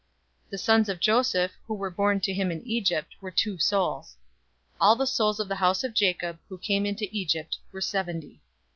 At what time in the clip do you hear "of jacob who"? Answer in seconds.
5.83-6.57